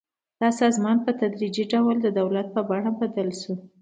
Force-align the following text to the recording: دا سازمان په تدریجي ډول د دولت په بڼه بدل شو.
دا 0.41 0.49
سازمان 0.61 0.97
په 1.05 1.11
تدریجي 1.21 1.65
ډول 1.73 1.95
د 2.01 2.07
دولت 2.19 2.47
په 2.55 2.61
بڼه 2.69 2.91
بدل 2.99 3.29
شو. 3.41 3.53